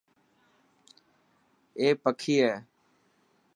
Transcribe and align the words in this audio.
اي 1.79 1.87
پکي 2.01 2.35
هي. 2.43 2.53